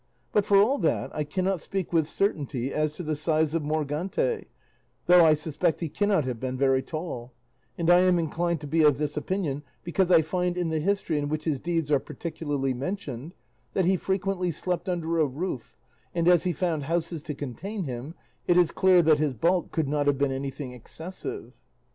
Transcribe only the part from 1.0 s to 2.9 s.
I cannot speak with certainty